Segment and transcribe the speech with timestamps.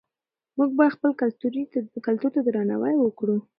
[0.57, 3.35] موږ باید خپل کلتور ته درناوی وکړو.